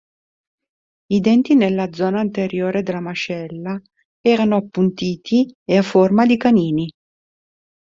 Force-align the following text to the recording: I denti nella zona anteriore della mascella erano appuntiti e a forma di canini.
I 1.11 1.19
denti 1.19 1.53
nella 1.53 1.93
zona 1.93 2.21
anteriore 2.21 2.81
della 2.81 3.01
mascella 3.01 3.79
erano 4.19 4.55
appuntiti 4.55 5.53
e 5.63 5.77
a 5.77 5.83
forma 5.83 6.25
di 6.25 6.37
canini. 6.37 6.89